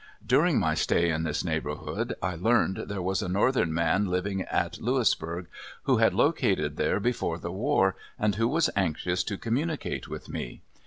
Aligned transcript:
During 0.25 0.57
my 0.57 0.73
stay 0.73 1.11
in 1.11 1.21
this 1.21 1.43
neighborhood, 1.45 2.15
I 2.23 2.33
learned 2.33 2.85
there 2.87 3.03
was 3.03 3.21
a 3.21 3.29
northern 3.29 3.71
man 3.71 4.07
living 4.07 4.41
at 4.41 4.81
Louisburg, 4.81 5.45
who 5.83 5.97
had 5.97 6.15
located 6.15 6.75
there 6.75 6.99
before 6.99 7.37
the 7.37 7.51
war, 7.51 7.95
and 8.17 8.33
who 8.33 8.47
was 8.47 8.71
anxious 8.75 9.23
to 9.25 9.37
communicate 9.37 10.07
with 10.07 10.27
me. 10.27 10.63